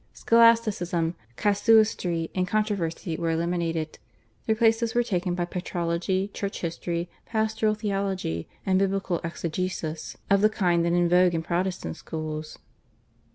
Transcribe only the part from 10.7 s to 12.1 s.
then in vogue in Protestant